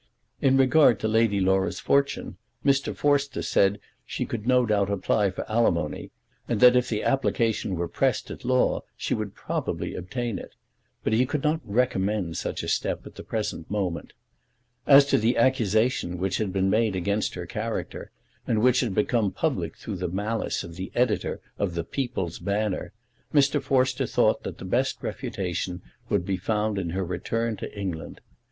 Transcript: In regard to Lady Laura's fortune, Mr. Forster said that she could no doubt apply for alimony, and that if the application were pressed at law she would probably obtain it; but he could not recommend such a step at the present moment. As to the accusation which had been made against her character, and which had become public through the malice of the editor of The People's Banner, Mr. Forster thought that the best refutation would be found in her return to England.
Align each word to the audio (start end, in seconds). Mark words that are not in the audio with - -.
In 0.41 0.57
regard 0.57 0.99
to 1.01 1.07
Lady 1.07 1.39
Laura's 1.39 1.79
fortune, 1.79 2.37
Mr. 2.65 2.95
Forster 2.97 3.43
said 3.43 3.75
that 3.75 3.81
she 4.03 4.25
could 4.25 4.47
no 4.47 4.65
doubt 4.65 4.89
apply 4.89 5.29
for 5.29 5.45
alimony, 5.47 6.09
and 6.49 6.59
that 6.59 6.75
if 6.75 6.89
the 6.89 7.03
application 7.03 7.75
were 7.75 7.87
pressed 7.87 8.31
at 8.31 8.43
law 8.43 8.81
she 8.97 9.13
would 9.13 9.35
probably 9.35 9.93
obtain 9.93 10.39
it; 10.39 10.55
but 11.03 11.13
he 11.13 11.27
could 11.27 11.43
not 11.43 11.61
recommend 11.63 12.35
such 12.35 12.63
a 12.63 12.67
step 12.67 13.05
at 13.05 13.13
the 13.13 13.21
present 13.21 13.69
moment. 13.69 14.13
As 14.87 15.05
to 15.05 15.19
the 15.19 15.37
accusation 15.37 16.17
which 16.17 16.37
had 16.37 16.51
been 16.51 16.71
made 16.71 16.95
against 16.95 17.35
her 17.35 17.45
character, 17.45 18.09
and 18.47 18.59
which 18.63 18.79
had 18.79 18.95
become 18.95 19.29
public 19.31 19.77
through 19.77 19.97
the 19.97 20.07
malice 20.07 20.63
of 20.63 20.77
the 20.77 20.91
editor 20.95 21.41
of 21.59 21.75
The 21.75 21.83
People's 21.83 22.39
Banner, 22.39 22.91
Mr. 23.31 23.61
Forster 23.61 24.07
thought 24.07 24.41
that 24.45 24.57
the 24.57 24.65
best 24.65 25.03
refutation 25.03 25.83
would 26.09 26.25
be 26.25 26.37
found 26.37 26.79
in 26.79 26.89
her 26.89 27.05
return 27.05 27.55
to 27.57 27.71
England. 27.77 28.19